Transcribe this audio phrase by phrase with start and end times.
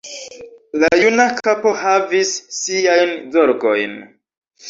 [0.83, 3.97] La juna kapo havis siajn zorgojn.